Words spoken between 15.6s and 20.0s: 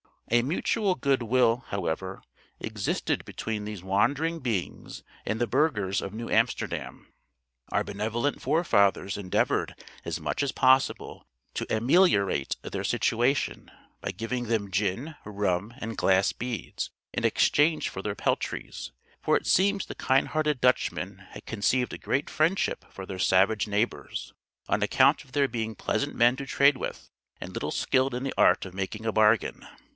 and glass beads, in exchange for their peltries; for it seems the